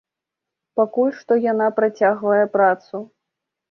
[0.81, 3.09] Пакуль што яна працягвае працу.